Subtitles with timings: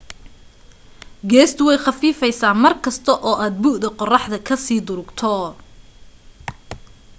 [1.31, 5.33] gaastu way khafiifaysa markasta oo aad bu'da qorraxda ka sii durugto